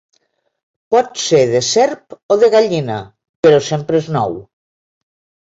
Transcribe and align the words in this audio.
Pot 0.95 1.19
ser 1.23 1.41
de 1.51 1.61
serp 1.67 2.17
o 2.37 2.39
de 2.45 2.49
gallina, 2.57 2.97
però 3.47 3.63
sempre 3.71 4.03
és 4.05 4.11
nou. 4.17 4.37